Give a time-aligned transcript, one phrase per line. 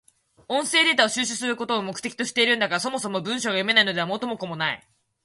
[0.47, 4.83] 音声データを収集することを目的としているんだから、そもそも文章が読めないのでは元も子もない。